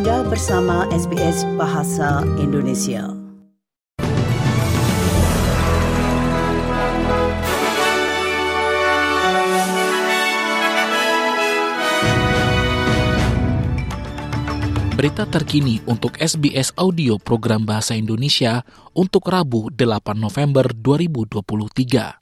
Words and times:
Anda 0.00 0.24
bersama 0.24 0.88
SBS 0.88 1.44
Bahasa 1.60 2.24
Indonesia. 2.40 3.04
Berita 14.96 15.28
terkini 15.28 15.84
untuk 15.84 16.16
SBS 16.16 16.72
Audio 16.80 17.20
Program 17.20 17.68
Bahasa 17.68 17.92
Indonesia 17.92 18.64
untuk 18.96 19.28
Rabu 19.28 19.68
8 19.68 20.16
November 20.16 20.72
2023. 20.72 22.19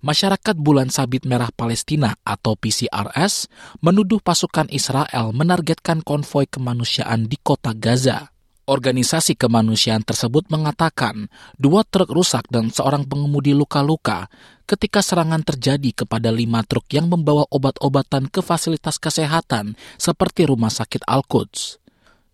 Masyarakat 0.00 0.56
Bulan 0.56 0.88
Sabit 0.88 1.28
Merah 1.28 1.52
Palestina 1.52 2.16
atau 2.24 2.56
PCRS 2.56 3.52
menuduh 3.84 4.16
pasukan 4.16 4.64
Israel 4.72 5.36
menargetkan 5.36 6.00
konvoi 6.00 6.48
kemanusiaan 6.48 7.28
di 7.28 7.36
kota 7.36 7.76
Gaza. 7.76 8.32
Organisasi 8.64 9.36
kemanusiaan 9.36 10.00
tersebut 10.00 10.48
mengatakan 10.48 11.28
dua 11.60 11.84
truk 11.84 12.08
rusak 12.16 12.48
dan 12.48 12.72
seorang 12.72 13.04
pengemudi 13.04 13.52
luka-luka 13.52 14.32
ketika 14.64 15.04
serangan 15.04 15.44
terjadi 15.44 15.92
kepada 15.92 16.32
lima 16.32 16.64
truk 16.64 16.88
yang 16.96 17.04
membawa 17.04 17.44
obat-obatan 17.52 18.32
ke 18.32 18.40
fasilitas 18.40 18.96
kesehatan 18.96 19.76
seperti 20.00 20.48
Rumah 20.48 20.72
Sakit 20.72 21.04
Al-Quds. 21.04 21.76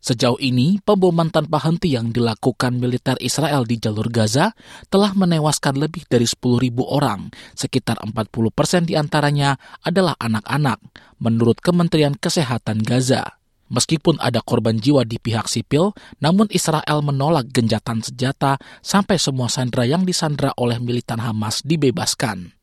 Sejauh 0.06 0.38
ini, 0.38 0.78
pemboman 0.86 1.34
tanpa 1.34 1.58
henti 1.66 1.98
yang 1.98 2.14
dilakukan 2.14 2.78
militer 2.78 3.18
Israel 3.18 3.66
di 3.66 3.82
jalur 3.82 4.06
Gaza 4.06 4.54
telah 4.86 5.10
menewaskan 5.18 5.74
lebih 5.74 6.06
dari 6.06 6.22
10.000 6.22 6.62
orang, 6.86 7.34
sekitar 7.58 7.98
40 7.98 8.14
persen 8.54 8.86
di 8.86 8.94
antaranya 8.94 9.58
adalah 9.82 10.14
anak-anak, 10.22 10.78
menurut 11.18 11.58
Kementerian 11.58 12.14
Kesehatan 12.14 12.86
Gaza. 12.86 13.42
Meskipun 13.66 14.22
ada 14.22 14.38
korban 14.46 14.78
jiwa 14.78 15.02
di 15.02 15.18
pihak 15.18 15.50
sipil, 15.50 15.90
namun 16.22 16.46
Israel 16.54 17.02
menolak 17.02 17.50
genjatan 17.50 17.98
senjata 17.98 18.62
sampai 18.86 19.18
semua 19.18 19.50
sandera 19.50 19.90
yang 19.90 20.06
disandra 20.06 20.54
oleh 20.54 20.78
militan 20.78 21.18
Hamas 21.18 21.66
dibebaskan. 21.66 22.54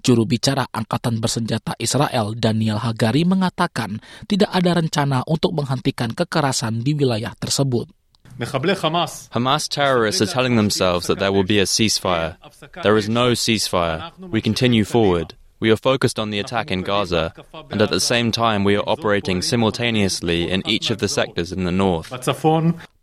Juru 0.00 0.24
bicara 0.24 0.64
Angkatan 0.70 1.18
Bersenjata 1.18 1.74
Israel 1.76 2.38
Daniel 2.38 2.78
Hagari 2.78 3.26
mengatakan 3.26 3.98
tidak 4.30 4.50
ada 4.54 4.78
rencana 4.78 5.18
untuk 5.26 5.52
menghentikan 5.52 6.14
kekerasan 6.14 6.80
di 6.80 6.94
wilayah 6.96 7.34
tersebut. 7.36 7.90
Hamas 8.40 9.68
terrorists 9.68 10.22
are 10.22 10.32
telling 10.32 10.56
themselves 10.56 11.06
that 11.06 11.18
there 11.20 11.32
will 11.32 11.44
be 11.44 11.60
a 11.60 11.68
ceasefire. 11.68 12.40
There 12.82 12.96
is 12.96 13.08
no 13.08 13.36
ceasefire. 13.36 14.16
We 14.16 14.40
continue 14.40 14.84
forward. 14.88 15.36
We 15.60 15.70
are 15.70 15.76
focused 15.76 16.18
on 16.18 16.30
the 16.30 16.40
attack 16.40 16.70
in 16.72 16.80
Gaza, 16.80 17.36
and 17.68 17.82
at 17.82 17.90
the 17.90 18.00
same 18.00 18.32
time, 18.32 18.64
we 18.64 18.76
are 18.80 18.88
operating 18.88 19.42
simultaneously 19.42 20.48
in 20.48 20.64
each 20.64 20.88
of 20.88 21.04
the 21.04 21.08
sectors 21.08 21.52
in 21.52 21.64
the 21.64 21.72
north. 21.72 22.08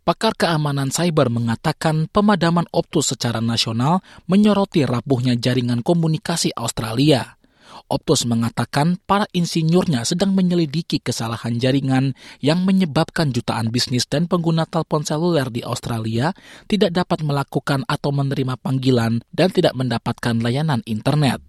Pakar 0.08 0.32
keamanan 0.40 0.88
cyber 0.88 1.28
mengatakan 1.28 2.08
pemadaman 2.08 2.64
Optus 2.72 3.12
secara 3.12 3.44
nasional 3.44 4.00
menyoroti 4.24 4.88
rapuhnya 4.88 5.36
jaringan 5.36 5.84
komunikasi 5.84 6.48
Australia. 6.56 7.36
Optus 7.92 8.24
mengatakan 8.24 8.96
para 9.04 9.28
insinyurnya 9.36 10.08
sedang 10.08 10.32
menyelidiki 10.32 11.04
kesalahan 11.04 11.60
jaringan 11.60 12.16
yang 12.40 12.64
menyebabkan 12.64 13.36
jutaan 13.36 13.68
bisnis 13.68 14.08
dan 14.08 14.24
pengguna 14.24 14.64
telepon 14.64 15.04
seluler 15.04 15.52
di 15.52 15.60
Australia 15.60 16.32
tidak 16.72 16.96
dapat 16.96 17.20
melakukan 17.20 17.84
atau 17.84 18.08
menerima 18.08 18.56
panggilan 18.64 19.20
dan 19.28 19.52
tidak 19.52 19.76
mendapatkan 19.76 20.40
layanan 20.40 20.80
internet. 20.88 21.44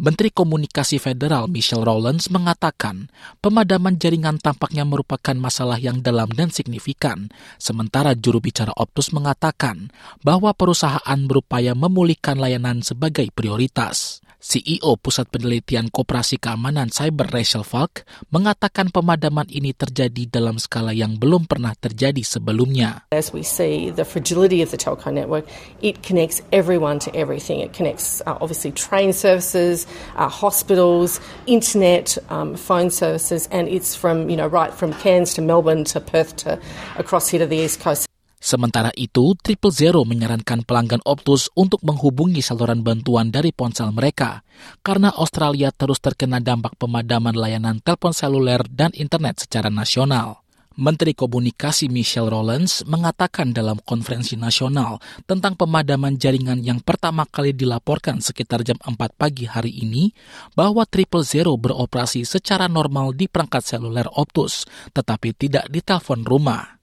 Menteri 0.00 0.32
Komunikasi 0.32 0.96
Federal 0.96 1.52
Michelle 1.52 1.84
Rowlands 1.84 2.32
mengatakan 2.32 3.12
pemadaman 3.44 4.00
jaringan 4.00 4.40
tampaknya 4.40 4.88
merupakan 4.88 5.36
masalah 5.36 5.76
yang 5.76 6.00
dalam 6.00 6.32
dan 6.32 6.48
signifikan, 6.48 7.28
sementara 7.60 8.16
juru 8.16 8.40
bicara 8.40 8.72
Optus 8.72 9.12
mengatakan 9.12 9.92
bahwa 10.24 10.56
perusahaan 10.56 11.20
berupaya 11.28 11.76
memulihkan 11.76 12.40
layanan 12.40 12.80
sebagai 12.80 13.28
prioritas. 13.36 14.24
CEO 14.42 14.98
Pusat 14.98 15.30
Penelitian 15.30 15.86
Koperasi 15.86 16.42
Keamanan 16.42 16.90
Cyber 16.90 17.30
Rachel 17.30 17.62
Falk 17.62 18.02
mengatakan 18.34 18.90
pemadaman 18.90 19.46
ini 19.46 19.70
terjadi 19.70 20.26
dalam 20.26 20.58
skala 20.58 20.90
yang 20.90 21.14
belum 21.14 21.46
pernah 21.46 21.78
terjadi 21.78 22.26
sebelumnya. 22.26 23.06
As 23.14 23.30
we 23.30 23.46
see 23.46 23.94
the 23.94 24.02
fragility 24.02 24.58
of 24.58 24.74
the 24.74 24.76
telco 24.76 25.14
network, 25.14 25.46
it 25.78 26.02
connects 26.02 26.42
everyone 26.50 26.98
to 27.06 27.14
everything. 27.14 27.62
It 27.62 27.70
connects 27.70 28.18
uh, 28.26 28.34
obviously 28.42 28.74
train 28.74 29.14
services, 29.14 29.86
uh, 30.18 30.26
hospitals, 30.26 31.22
internet, 31.46 32.18
um, 32.26 32.58
phone 32.58 32.90
services, 32.90 33.46
and 33.54 33.70
it's 33.70 33.94
from 33.94 34.26
you 34.26 34.34
know 34.34 34.50
right 34.50 34.74
from 34.74 34.90
Cairns 34.98 35.38
to 35.38 35.40
Melbourne 35.40 35.86
to 35.94 36.02
Perth 36.02 36.34
to 36.42 36.58
across 36.98 37.30
here 37.30 37.38
to 37.38 37.46
the 37.46 37.62
east 37.62 37.78
coast. 37.78 38.11
Sementara 38.42 38.90
itu, 38.98 39.38
Triple 39.38 39.70
Zero 39.70 40.02
menyarankan 40.02 40.66
pelanggan 40.66 40.98
Optus 41.06 41.46
untuk 41.54 41.78
menghubungi 41.86 42.42
saluran 42.42 42.82
bantuan 42.82 43.30
dari 43.30 43.54
ponsel 43.54 43.94
mereka, 43.94 44.42
karena 44.82 45.14
Australia 45.14 45.70
terus 45.70 46.02
terkena 46.02 46.42
dampak 46.42 46.74
pemadaman 46.74 47.38
layanan 47.38 47.78
telepon 47.78 48.10
seluler 48.10 48.66
dan 48.66 48.90
internet 48.98 49.46
secara 49.46 49.70
nasional. 49.70 50.42
Menteri 50.74 51.14
Komunikasi 51.14 51.86
Michelle 51.86 52.32
Rollins 52.32 52.82
mengatakan 52.82 53.54
dalam 53.54 53.78
konferensi 53.78 54.34
nasional 54.34 54.98
tentang 55.22 55.54
pemadaman 55.54 56.18
jaringan 56.18 56.64
yang 56.66 56.82
pertama 56.82 57.22
kali 57.28 57.54
dilaporkan 57.54 58.18
sekitar 58.18 58.66
jam 58.66 58.80
4 58.82 58.98
pagi 59.14 59.46
hari 59.46 59.70
ini 59.70 60.10
bahwa 60.58 60.82
Triple 60.82 61.22
Zero 61.22 61.54
beroperasi 61.54 62.26
secara 62.26 62.66
normal 62.66 63.14
di 63.14 63.30
perangkat 63.30 63.62
seluler 63.62 64.10
Optus, 64.10 64.66
tetapi 64.90 65.30
tidak 65.36 65.70
di 65.70 65.78
telepon 65.78 66.26
rumah. 66.26 66.81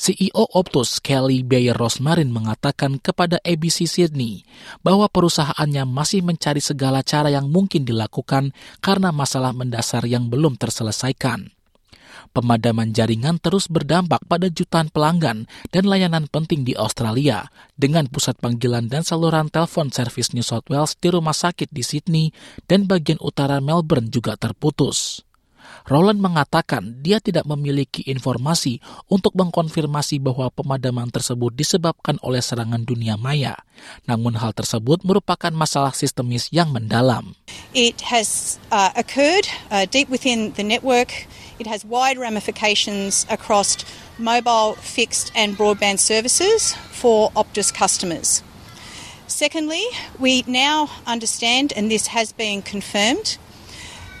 CEO 0.00 0.48
Optus 0.56 0.96
Kelly 0.96 1.44
Bayer 1.44 1.76
Rosmarin 1.76 2.32
mengatakan 2.32 2.96
kepada 2.96 3.36
ABC 3.44 3.84
Sydney 3.84 4.48
bahwa 4.80 5.04
perusahaannya 5.12 5.84
masih 5.84 6.24
mencari 6.24 6.64
segala 6.64 7.04
cara 7.04 7.28
yang 7.28 7.52
mungkin 7.52 7.84
dilakukan 7.84 8.56
karena 8.80 9.12
masalah 9.12 9.52
mendasar 9.52 10.08
yang 10.08 10.32
belum 10.32 10.56
terselesaikan. 10.56 11.52
Pemadaman 12.32 12.96
jaringan 12.96 13.36
terus 13.44 13.68
berdampak 13.68 14.24
pada 14.24 14.48
jutaan 14.48 14.88
pelanggan 14.88 15.44
dan 15.68 15.84
layanan 15.84 16.32
penting 16.32 16.64
di 16.64 16.72
Australia, 16.72 17.52
dengan 17.76 18.08
pusat 18.08 18.40
panggilan 18.40 18.88
dan 18.88 19.04
saluran 19.04 19.52
telepon 19.52 19.92
servis 19.92 20.32
New 20.32 20.40
South 20.40 20.64
Wales 20.72 20.96
di 20.96 21.12
rumah 21.12 21.36
sakit 21.36 21.68
di 21.68 21.84
Sydney 21.84 22.32
dan 22.64 22.88
bagian 22.88 23.20
utara 23.20 23.60
Melbourne 23.60 24.08
juga 24.08 24.32
terputus. 24.40 25.28
Roland 25.88 26.22
mengatakan 26.22 27.02
dia 27.02 27.18
tidak 27.18 27.48
memiliki 27.48 28.06
informasi 28.06 28.78
untuk 29.10 29.34
mengkonfirmasi 29.34 30.22
bahwa 30.22 30.50
pemadaman 30.52 31.10
tersebut 31.10 31.54
disebabkan 31.54 32.20
oleh 32.22 32.42
serangan 32.42 32.84
dunia 32.84 33.18
maya. 33.18 33.58
Namun 34.04 34.36
hal 34.36 34.52
tersebut 34.52 35.02
merupakan 35.02 35.50
masalah 35.50 35.96
sistemis 35.96 36.52
yang 36.52 36.70
mendalam. 36.70 37.34
It 37.72 38.12
has 38.12 38.60
uh, 38.68 38.92
occurred 38.94 39.48
uh, 39.72 39.88
deep 39.88 40.12
within 40.12 40.52
the 40.54 40.66
network. 40.66 41.26
It 41.58 41.66
has 41.66 41.84
wide 41.84 42.20
ramifications 42.20 43.24
across 43.28 43.80
mobile, 44.20 44.76
fixed 44.76 45.32
and 45.34 45.56
broadband 45.56 45.98
services 45.98 46.76
for 46.92 47.32
Optus 47.32 47.72
customers. 47.72 48.44
Secondly, 49.30 49.86
we 50.18 50.42
now 50.46 50.90
understand, 51.06 51.72
and 51.72 51.88
this 51.90 52.08
has 52.08 52.32
been 52.32 52.60
confirmed, 52.60 53.38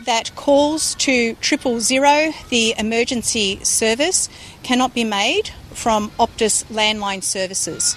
that 0.04 0.32
calls 0.36 0.94
to 1.02 1.34
triple 1.40 1.80
zero, 1.80 2.32
the 2.48 2.74
emergency 2.78 3.58
service, 3.62 4.28
cannot 4.62 4.94
be 4.94 5.04
made 5.04 5.50
from 5.74 6.10
Optus 6.18 6.64
landline 6.70 7.22
services. 7.24 7.96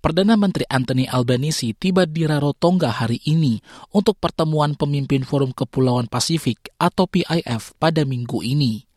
Perdana 0.00 0.32
Menteri 0.32 0.64
Anthony 0.72 1.04
Albanese 1.04 1.76
tiba 1.76 2.08
di 2.08 2.24
Rarotonga 2.24 2.88
hari 2.88 3.20
ini 3.28 3.60
untuk 3.92 4.16
pertemuan 4.16 4.72
pemimpin 4.72 5.28
Forum 5.28 5.52
Kepulauan 5.52 6.08
Pasifik 6.08 6.72
atau 6.80 7.04
PIF 7.04 7.76
pada 7.76 8.08
minggu 8.08 8.40
ini. 8.40 8.89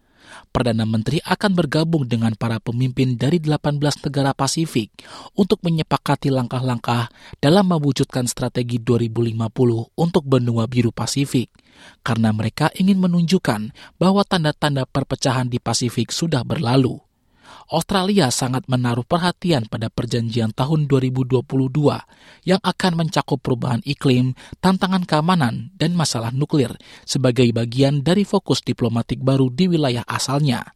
Perdana 0.52 0.86
Menteri 0.86 1.22
akan 1.24 1.52
bergabung 1.54 2.06
dengan 2.06 2.34
para 2.38 2.62
pemimpin 2.62 3.18
dari 3.18 3.42
18 3.42 3.80
negara 3.80 4.36
Pasifik 4.36 4.92
untuk 5.34 5.62
menyepakati 5.64 6.30
langkah-langkah 6.34 7.10
dalam 7.42 7.70
mewujudkan 7.70 8.26
strategi 8.30 8.78
2050 8.82 9.96
untuk 9.96 10.24
benua 10.26 10.70
biru 10.70 10.94
Pasifik, 10.94 11.50
karena 12.02 12.36
mereka 12.36 12.70
ingin 12.78 13.00
menunjukkan 13.00 13.72
bahwa 13.98 14.22
tanda-tanda 14.28 14.86
perpecahan 14.86 15.50
di 15.50 15.58
Pasifik 15.58 16.12
sudah 16.12 16.42
berlalu. 16.42 17.13
Australia 17.72 18.30
sangat 18.30 18.68
menaruh 18.70 19.06
perhatian 19.08 19.66
pada 19.66 19.90
perjanjian 19.90 20.54
tahun 20.54 20.86
2022 20.86 21.42
yang 22.46 22.62
akan 22.62 22.94
mencakup 22.94 23.40
perubahan 23.42 23.82
iklim, 23.88 24.38
tantangan 24.62 25.08
keamanan, 25.08 25.74
dan 25.80 25.98
masalah 25.98 26.30
nuklir 26.30 26.76
sebagai 27.04 27.50
bagian 27.56 28.06
dari 28.06 28.24
fokus 28.24 28.62
diplomatik 28.62 29.22
baru 29.22 29.50
di 29.50 29.72
wilayah 29.72 30.06
asalnya. 30.06 30.74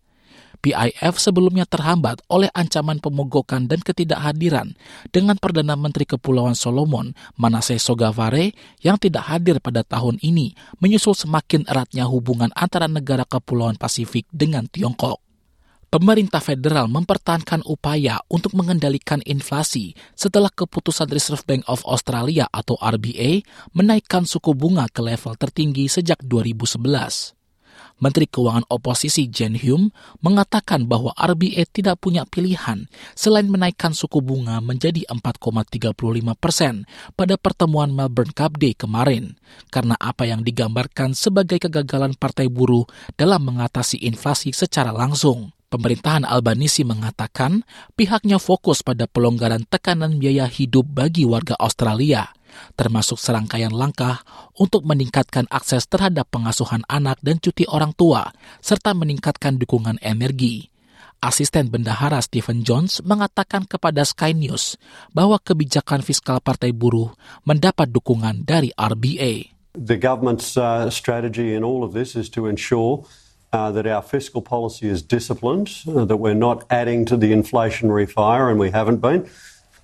PIF 0.57 1.21
sebelumnya 1.21 1.69
terhambat 1.69 2.25
oleh 2.33 2.50
ancaman 2.51 2.97
pemogokan 2.97 3.69
dan 3.69 3.79
ketidakhadiran 3.79 4.74
dengan 5.13 5.38
Perdana 5.38 5.77
Menteri 5.77 6.09
Kepulauan 6.09 6.57
Solomon 6.57 7.13
Manasseh 7.38 7.77
Sogavare 7.77 8.57
yang 8.81 8.97
tidak 8.97 9.29
hadir 9.29 9.62
pada 9.62 9.85
tahun 9.85 10.18
ini 10.25 10.57
menyusul 10.81 11.13
semakin 11.13 11.69
eratnya 11.69 12.09
hubungan 12.09 12.50
antara 12.57 12.89
negara 12.89 13.24
Kepulauan 13.24 13.77
Pasifik 13.77 14.25
dengan 14.33 14.65
Tiongkok. 14.65 15.26
Pemerintah 15.98 16.38
federal 16.38 16.86
mempertahankan 16.94 17.66
upaya 17.66 18.22
untuk 18.30 18.54
mengendalikan 18.54 19.18
inflasi 19.26 19.98
setelah 20.14 20.54
keputusan 20.54 21.10
Reserve 21.10 21.42
Bank 21.42 21.66
of 21.66 21.82
Australia 21.90 22.46
atau 22.54 22.78
RBA 22.78 23.42
menaikkan 23.74 24.30
suku 24.30 24.54
bunga 24.54 24.86
ke 24.94 25.02
level 25.02 25.34
tertinggi 25.34 25.90
sejak 25.90 26.22
2011. 26.22 27.34
Menteri 27.98 28.30
Keuangan 28.30 28.70
Oposisi 28.70 29.26
Jen 29.26 29.58
Hume 29.58 29.90
mengatakan 30.22 30.86
bahwa 30.86 31.18
RBA 31.18 31.66
tidak 31.74 31.98
punya 31.98 32.30
pilihan 32.30 32.86
selain 33.18 33.50
menaikkan 33.50 33.98
suku 33.98 34.22
bunga 34.22 34.62
menjadi 34.62 35.02
4,35 35.10 35.98
persen 36.38 36.86
pada 37.18 37.42
pertemuan 37.42 37.90
Melbourne 37.90 38.38
Cup 38.38 38.62
Day 38.62 38.78
kemarin, 38.78 39.34
karena 39.74 39.98
apa 39.98 40.30
yang 40.30 40.46
digambarkan 40.46 41.18
sebagai 41.18 41.58
kegagalan 41.58 42.14
partai 42.14 42.54
buruh 42.54 42.86
dalam 43.18 43.50
mengatasi 43.50 44.06
inflasi 44.06 44.54
secara 44.54 44.94
langsung. 44.94 45.56
Pemerintahan 45.68 46.24
Albanisi 46.24 46.88
mengatakan 46.88 47.68
pihaknya 48.00 48.40
fokus 48.40 48.80
pada 48.88 49.04
pelonggaran 49.04 49.68
tekanan 49.68 50.16
biaya 50.16 50.48
hidup 50.48 50.88
bagi 50.88 51.28
warga 51.28 51.60
Australia, 51.60 52.31
termasuk 52.80 53.19
serangkaian 53.19 53.75
langkah 53.75 54.24
untuk 54.56 54.88
meningkatkan 54.88 55.44
akses 55.52 55.84
terhadap 55.92 56.31
pengasuhan 56.31 56.88
anak 56.88 57.19
dan 57.19 57.44
cuti 57.44 57.68
orang 57.68 57.92
tua, 57.92 58.31
serta 58.64 58.96
meningkatkan 58.96 59.60
dukungan 59.60 60.00
energi. 60.00 60.72
Asisten 61.19 61.68
Bendahara 61.68 62.24
Stephen 62.24 62.63
Jones 62.63 63.04
mengatakan 63.04 63.68
kepada 63.68 64.08
Sky 64.08 64.31
News 64.31 64.80
bahwa 65.12 65.36
kebijakan 65.36 66.00
fiskal 66.00 66.40
Partai 66.40 66.72
Buruh 66.72 67.12
mendapat 67.44 67.92
dukungan 67.92 68.48
dari 68.48 68.72
RBA. 68.72 69.52
The 69.75 70.00
government's 70.00 70.56
uh, 70.56 70.88
strategy 70.88 71.52
in 71.52 71.68
all 71.68 71.84
of 71.84 71.92
this 71.92 72.16
is 72.16 72.31
to 72.40 72.48
ensure 72.48 73.04
uh, 73.57 73.74
that 73.74 73.89
our 73.89 74.06
fiscal 74.06 74.42
policy 74.45 74.86
is 74.86 75.01
disciplined, 75.01 75.74
uh, 75.89 76.06
that 76.06 76.21
we're 76.21 76.38
not 76.38 76.62
adding 76.69 77.09
to 77.09 77.18
the 77.18 77.33
inflationary 77.33 78.06
fire, 78.06 78.54
and 78.54 78.62
we 78.62 78.69
haven't 78.69 79.01
been. 79.01 79.25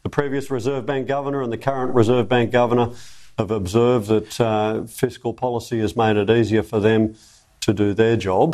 The 0.06 0.14
previous 0.14 0.54
Reserve 0.54 0.86
Bank 0.86 1.10
governor 1.10 1.42
and 1.42 1.50
the 1.50 1.58
current 1.58 1.98
Reserve 1.98 2.30
Bank 2.30 2.54
governor 2.54 2.94
have 3.42 3.50
observed 3.50 4.14
that 4.14 4.30
uh, 4.38 4.86
fiscal 4.86 5.34
policy 5.34 5.82
has 5.82 5.98
made 5.98 6.22
it 6.22 6.30
easier 6.30 6.62
for 6.62 6.78
them 6.78 7.18
to 7.66 7.74
do 7.74 7.98
their 7.98 8.14
job. 8.14 8.54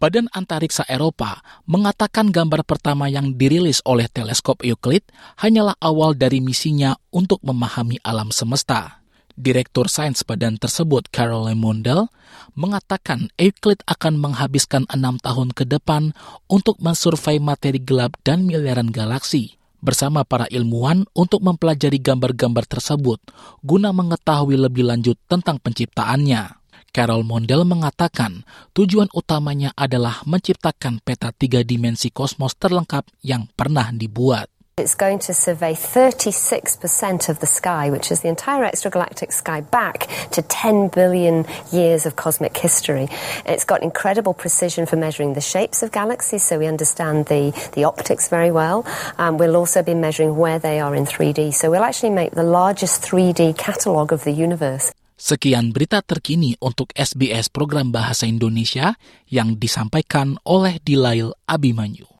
Badan 0.00 0.32
Antariksa 0.32 0.86
Eropa 0.88 1.44
mengatakan 1.68 2.32
gambar 2.32 2.64
pertama 2.64 3.10
yang 3.12 3.36
dirilis 3.36 3.84
oleh 3.84 4.08
teleskop 4.08 4.64
Euclid 4.64 5.04
hanyalah 5.36 5.76
awal 5.76 6.16
dari 6.16 6.40
misinya 6.40 6.96
untuk 7.12 7.42
memahami 7.44 8.00
alam 8.00 8.32
semesta. 8.32 8.99
Direktur 9.40 9.88
sains 9.88 10.20
badan 10.20 10.60
tersebut, 10.60 11.08
Caroline 11.08 11.56
Mundell, 11.56 12.12
mengatakan 12.52 13.32
Euclid 13.40 13.80
akan 13.88 14.20
menghabiskan 14.20 14.84
enam 14.92 15.16
tahun 15.16 15.56
ke 15.56 15.64
depan 15.64 16.12
untuk 16.44 16.76
mensurvei 16.76 17.40
materi 17.40 17.80
gelap 17.80 18.20
dan 18.20 18.44
miliaran 18.44 18.92
galaksi 18.92 19.56
bersama 19.80 20.28
para 20.28 20.44
ilmuwan 20.52 21.08
untuk 21.16 21.40
mempelajari 21.40 21.96
gambar-gambar 22.04 22.68
tersebut 22.68 23.16
guna 23.64 23.96
mengetahui 23.96 24.60
lebih 24.60 24.84
lanjut 24.84 25.16
tentang 25.24 25.56
penciptaannya. 25.56 26.60
Carol 26.92 27.24
Mondel 27.24 27.64
mengatakan 27.64 28.44
tujuan 28.76 29.08
utamanya 29.16 29.72
adalah 29.72 30.20
menciptakan 30.28 31.00
peta 31.00 31.32
tiga 31.32 31.64
dimensi 31.64 32.12
kosmos 32.12 32.60
terlengkap 32.60 33.08
yang 33.24 33.48
pernah 33.56 33.88
dibuat. 33.88 34.52
It's 34.80 34.96
going 34.96 35.18
to 35.28 35.34
survey 35.34 35.74
36% 35.74 37.28
of 37.28 37.40
the 37.40 37.46
sky, 37.46 37.90
which 37.90 38.10
is 38.10 38.24
the 38.24 38.32
entire 38.32 38.64
extragalactic 38.64 39.28
sky, 39.30 39.60
back 39.60 40.08
to 40.32 40.40
10 40.40 40.88
billion 40.88 41.44
years 41.70 42.06
of 42.08 42.16
cosmic 42.16 42.56
history. 42.56 43.12
It's 43.44 43.68
got 43.68 43.82
incredible 43.84 44.32
precision 44.32 44.86
for 44.86 44.96
measuring 44.96 45.34
the 45.34 45.44
shapes 45.44 45.82
of 45.82 45.92
galaxies, 45.92 46.44
so 46.44 46.58
we 46.58 46.66
understand 46.66 47.26
the, 47.26 47.52
the 47.76 47.84
optics 47.84 48.32
very 48.32 48.50
well. 48.50 48.88
Um, 49.18 49.36
we'll 49.36 49.56
also 49.56 49.82
be 49.84 49.92
measuring 49.92 50.40
where 50.40 50.58
they 50.58 50.80
are 50.80 50.96
in 50.96 51.04
3D, 51.04 51.52
so 51.52 51.70
we'll 51.70 51.84
actually 51.84 52.16
make 52.16 52.32
the 52.32 52.42
largest 52.42 53.02
3D 53.02 53.58
catalogue 53.58 54.16
of 54.16 54.24
the 54.24 54.32
universe. 54.32 54.96
Sekian 55.20 55.76
berita 55.76 56.00
terkini 56.00 56.56
untuk 56.64 56.96
SBS 56.96 57.52
program 57.52 57.92
Bahasa 57.92 58.24
Indonesia 58.24 58.96
yang 59.28 59.60
disampaikan 59.60 60.40
oleh 60.48 60.80
Dilail 60.80 61.36
Abimanyu. 61.44 62.19